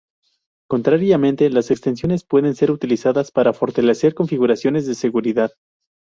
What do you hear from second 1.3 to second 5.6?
las extensiones pueden ser utilizadas para fortalecer configuraciones de seguridad.